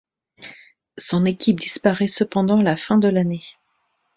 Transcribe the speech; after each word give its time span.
Son 0.97 1.25
équipe 1.25 1.59
disparaît 1.59 2.07
cependant 2.07 2.57
à 2.59 2.63
la 2.63 2.75
fin 2.75 2.97
de 2.97 3.07
l'année. 3.07 3.43